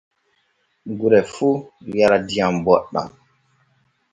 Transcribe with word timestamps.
Gure 0.97 1.21
fuu 1.33 1.57
yara 1.97 2.17
diam 2.27 2.53
boɗɗan. 2.65 3.09